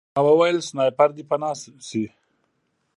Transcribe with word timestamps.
ما 0.13 0.21
وویل 0.25 0.57
سنایپر 0.69 1.09
دی 1.15 1.23
پناه 1.29 1.55
شئ 1.87 2.03